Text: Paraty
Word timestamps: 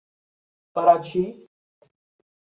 Paraty 0.73 1.25